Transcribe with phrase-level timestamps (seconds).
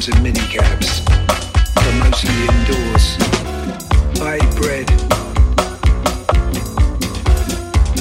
[0.00, 1.04] Sometimes in minicabs,
[1.74, 3.16] but mostly indoors.
[4.22, 4.88] I eat bread.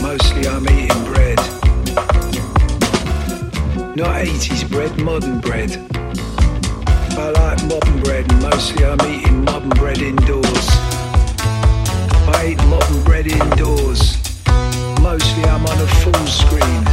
[0.02, 1.38] Mostly I'm eating bread.
[3.98, 5.72] Not 80s bread, modern bread.
[7.18, 10.68] I like modern bread and mostly I'm eating modern bread indoors.
[12.32, 14.16] I eat modern bread indoors.
[15.02, 16.84] Mostly I'm on a full screen.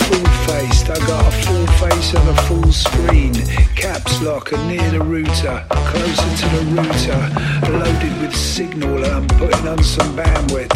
[0.00, 3.63] Full faced, I got a full face on a full screen.
[3.84, 7.70] Caps lock and near the router, closer to the router.
[7.70, 10.72] Loaded with signal I'm putting on some bandwidth.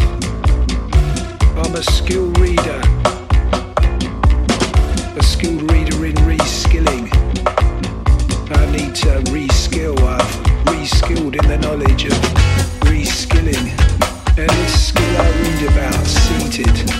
[1.57, 2.79] I'm a skilled reader.
[5.17, 7.09] A skilled reader in reskilling.
[8.55, 9.97] I need to reskill.
[10.03, 10.21] I've
[10.67, 12.13] reskilled in the knowledge of
[12.85, 13.73] reskilling.
[14.37, 16.91] And this skill I read about seated.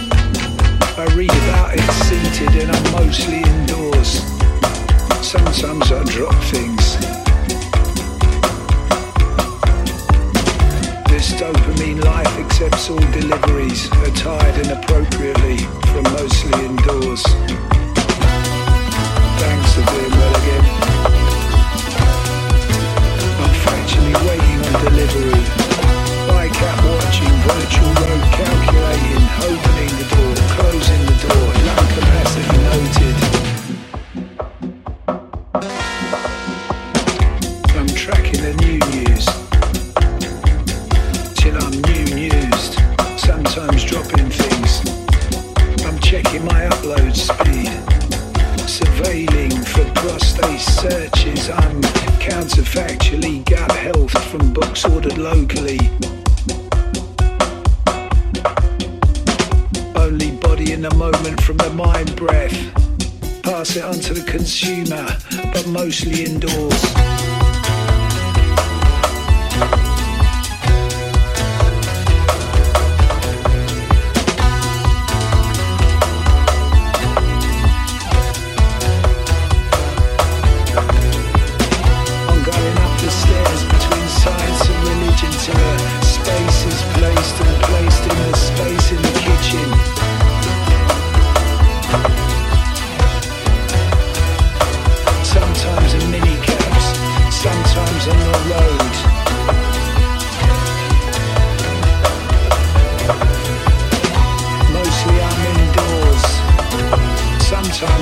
[0.98, 3.59] I read about it seated and I'm mostly indoors.
[6.52, 6.98] Things.
[11.10, 15.58] This dopamine life accepts all deliveries, attired inappropriately
[15.92, 17.24] from mostly indoors.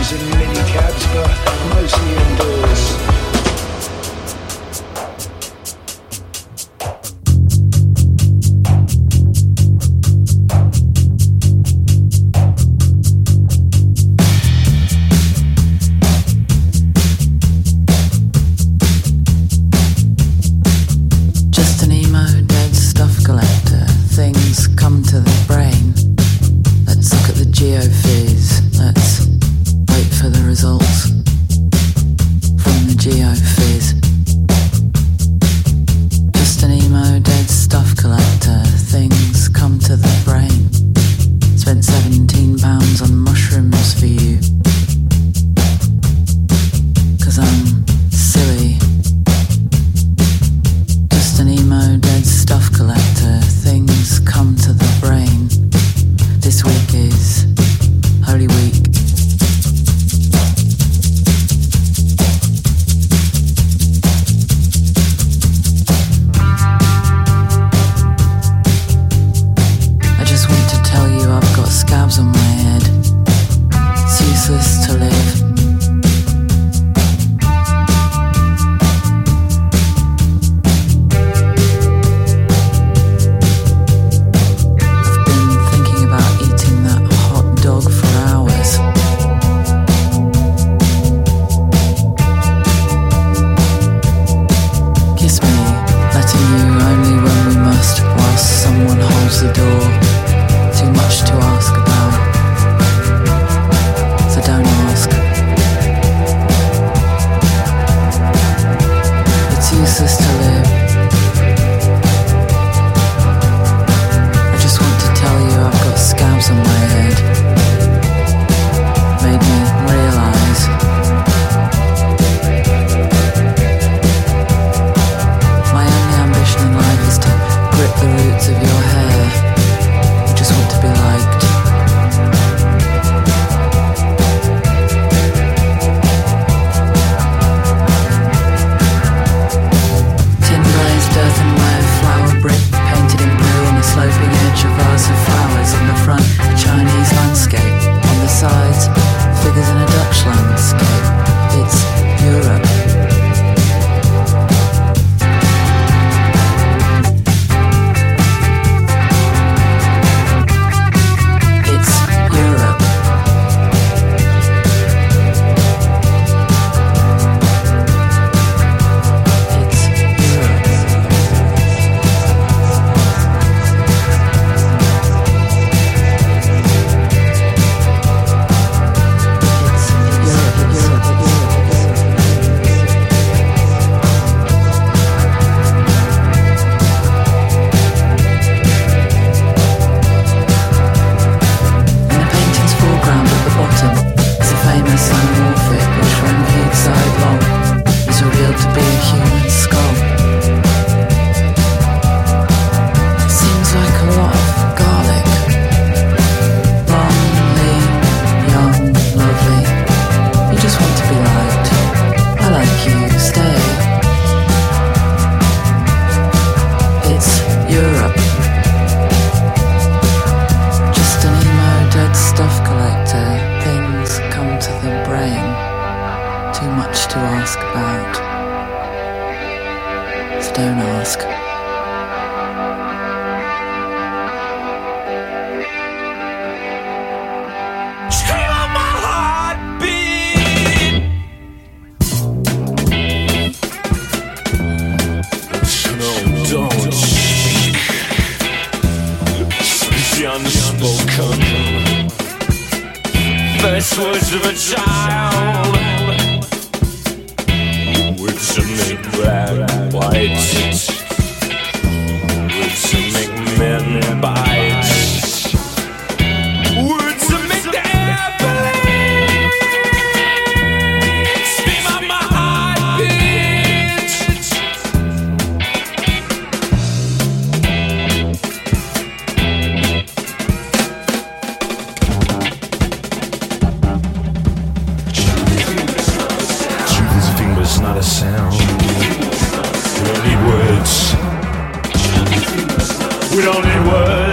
[0.10, 0.57] In minicabs,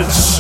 [0.04, 0.33] words.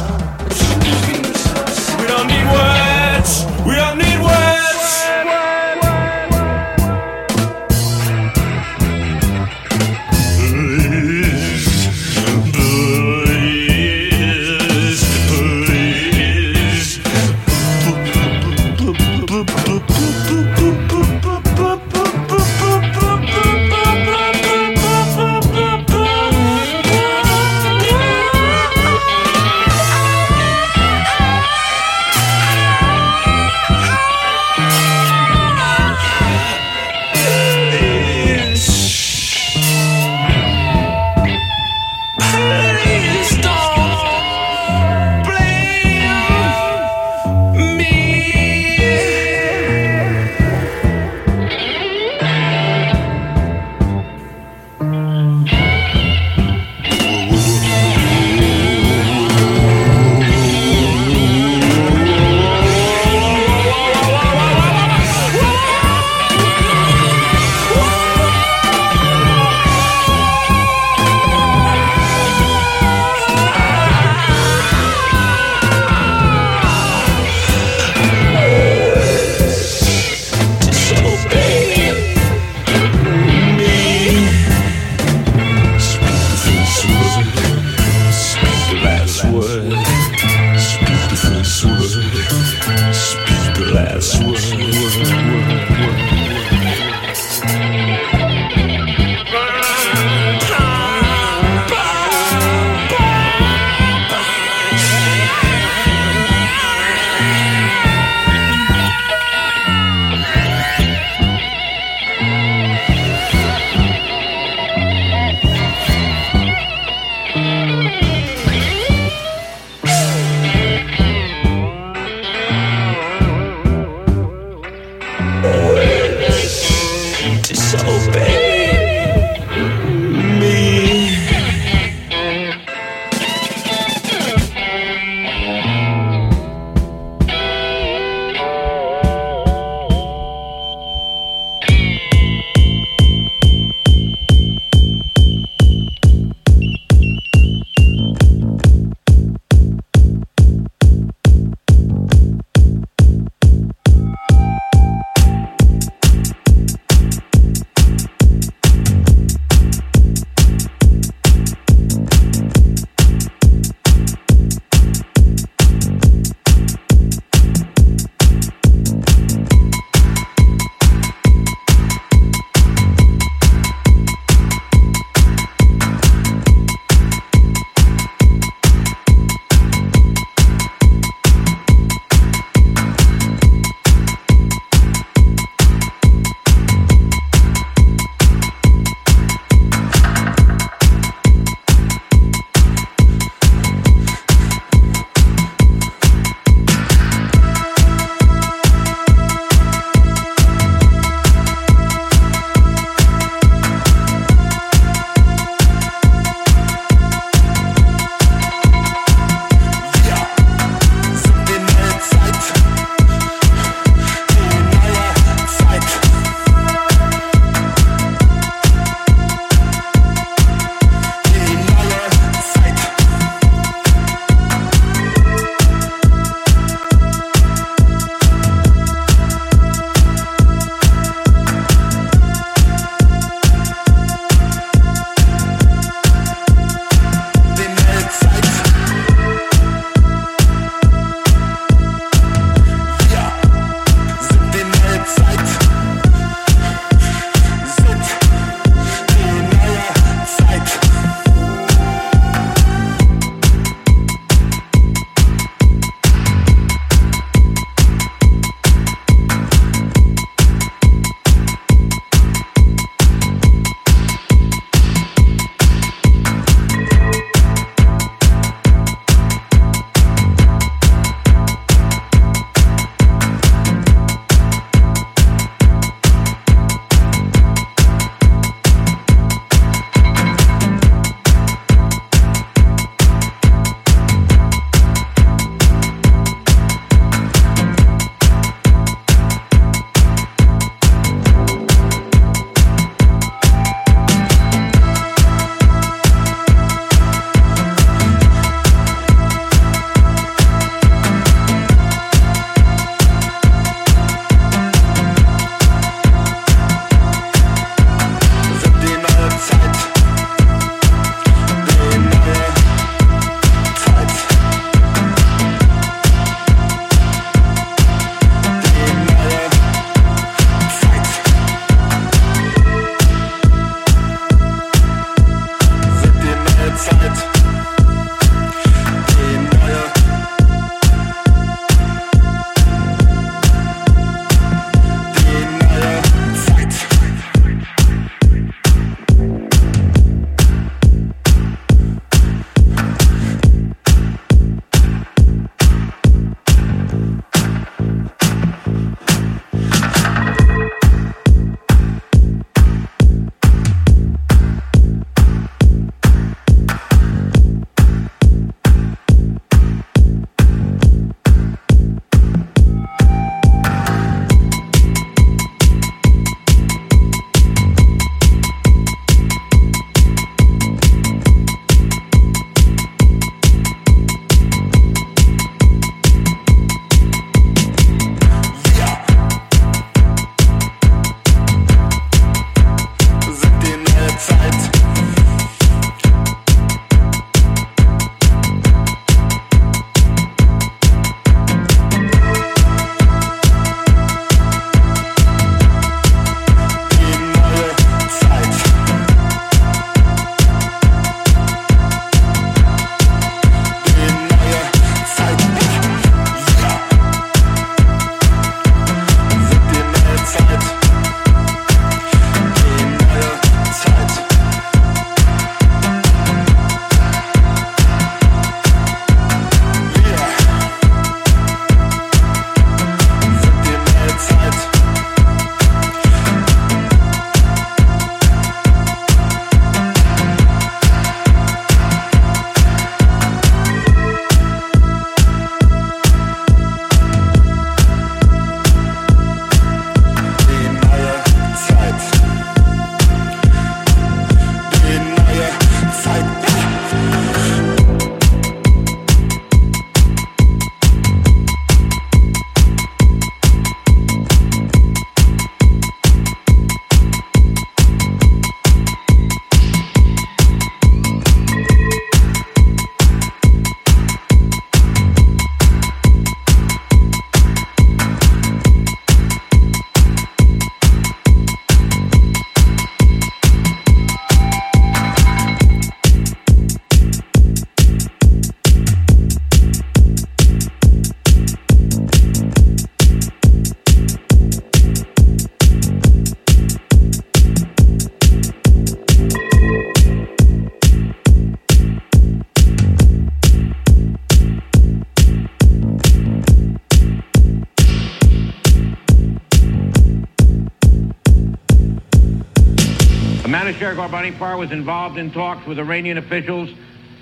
[503.78, 506.70] Sheriff Arbanipar was involved in talks with Iranian officials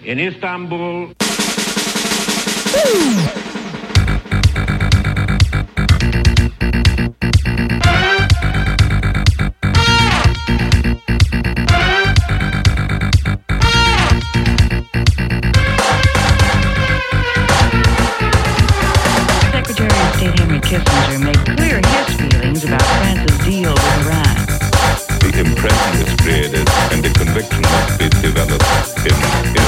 [0.04, 1.12] in Istanbul.
[19.52, 21.31] Secretary of State Henry Kissinger
[27.02, 28.62] the conviction must be developed
[29.06, 29.61] in, in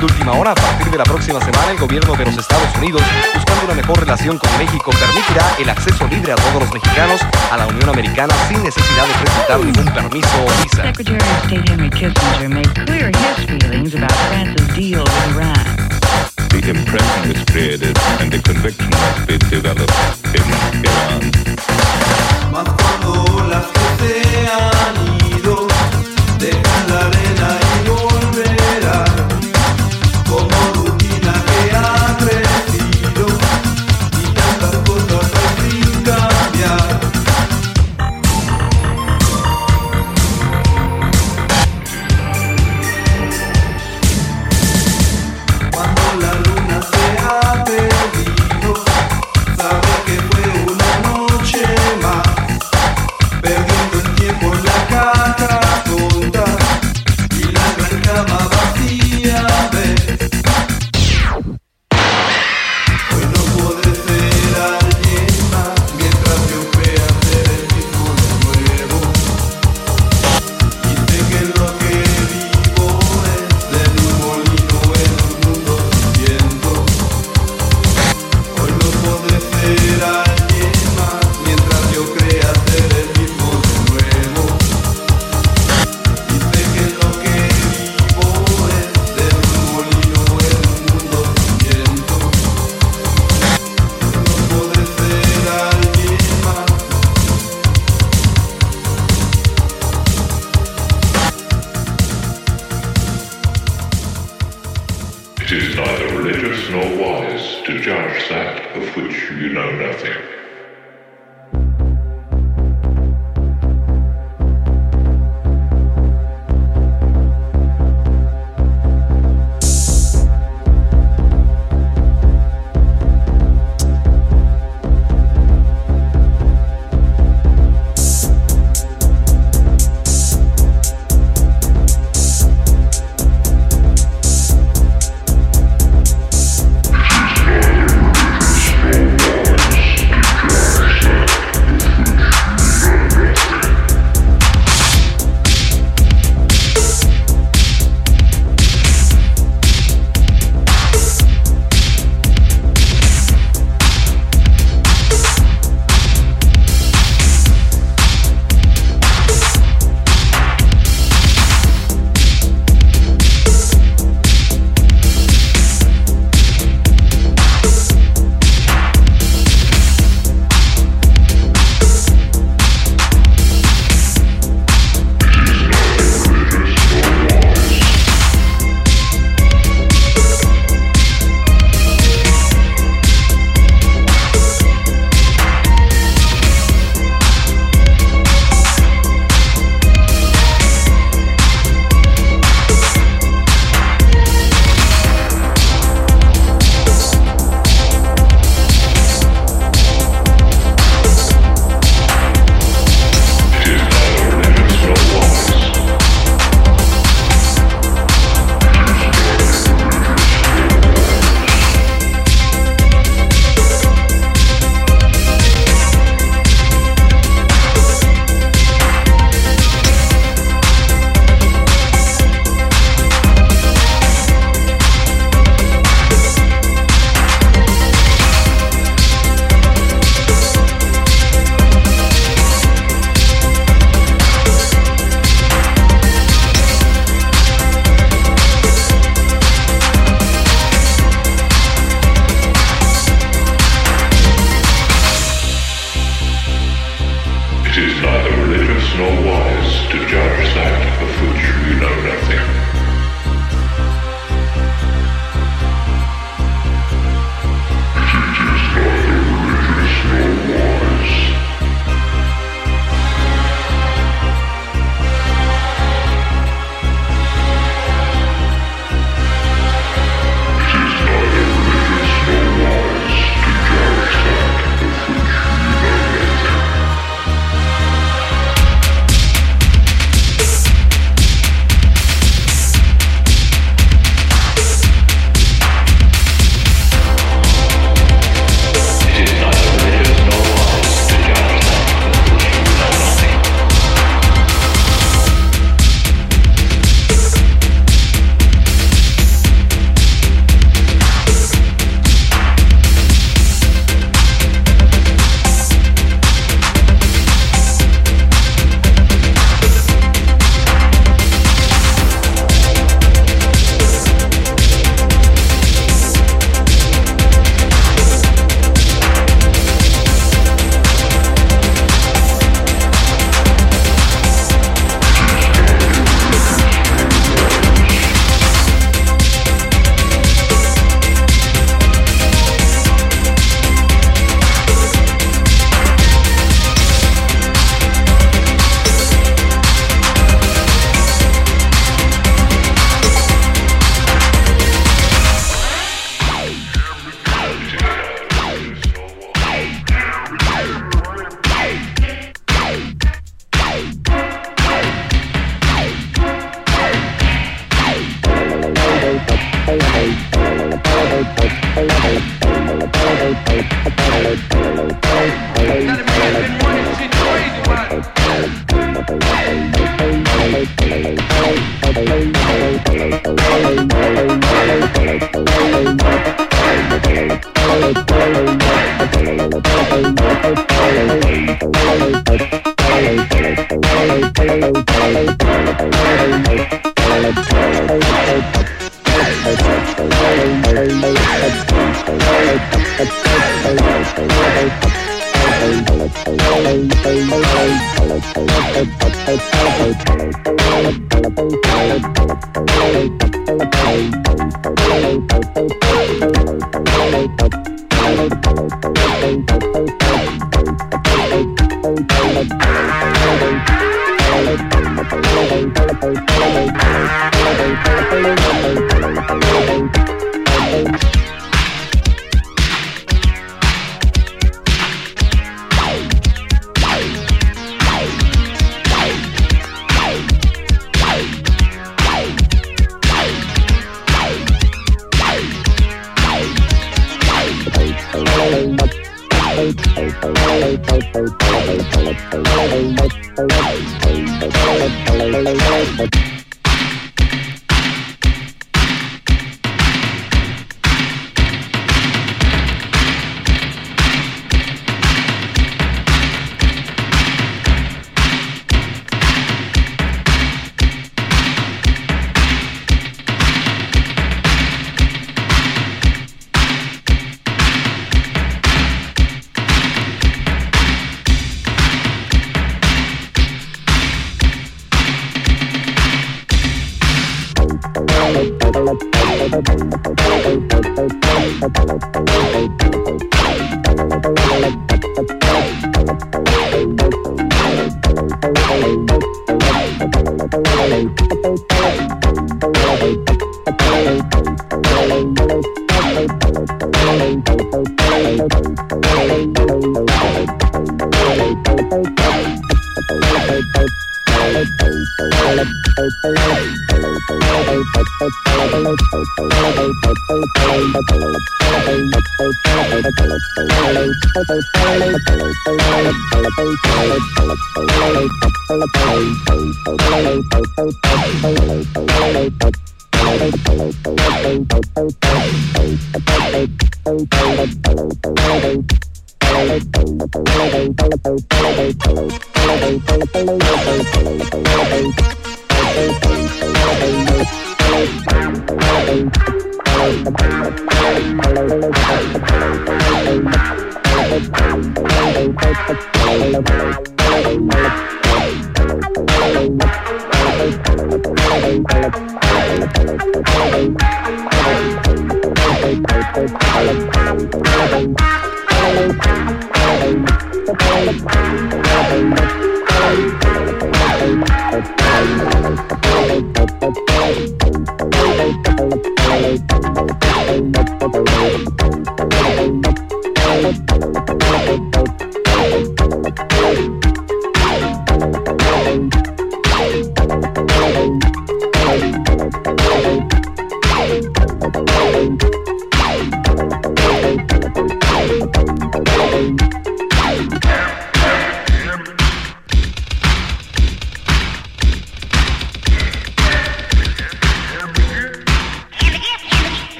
[0.00, 3.02] de última hora, a partir de la próxima semana el gobierno de los Estados Unidos,
[3.34, 7.20] buscando una mejor relación con México, permitirá el acceso libre a todos los mexicanos
[7.50, 10.82] a la Unión Americana sin necesidad de presentar ningún permiso o visa.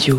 [0.00, 0.16] Radio.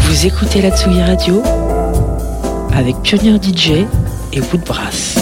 [0.00, 1.42] Vous écoutez la Tsugi Radio
[2.72, 3.84] avec Pioneer DJ
[4.32, 5.18] et Woodbrass.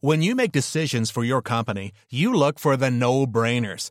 [0.00, 3.90] When you make decisions for your company, you look for the no-brainers.